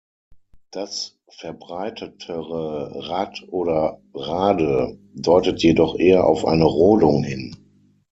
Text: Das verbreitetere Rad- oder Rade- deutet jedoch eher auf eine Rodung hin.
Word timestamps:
Das 0.71 1.19
verbreitetere 1.29 3.07
Rad- 3.07 3.43
oder 3.49 4.01
Rade- 4.15 4.97
deutet 5.13 5.61
jedoch 5.61 5.95
eher 5.99 6.25
auf 6.25 6.43
eine 6.43 6.65
Rodung 6.65 7.23
hin. 7.23 7.55